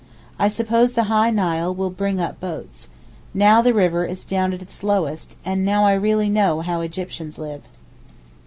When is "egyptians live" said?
6.81-7.61